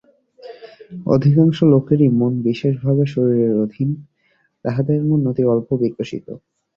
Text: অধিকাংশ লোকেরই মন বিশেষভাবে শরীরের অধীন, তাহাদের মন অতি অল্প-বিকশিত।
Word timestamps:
অধিকাংশ 1.07 1.57
লোকেরই 1.73 2.09
মন 2.19 2.33
বিশেষভাবে 2.47 3.03
শরীরের 3.13 3.53
অধীন, 3.63 3.89
তাহাদের 4.65 4.99
মন 5.03 5.21
অতি 5.27 5.43
অল্প-বিকশিত। 5.45 6.27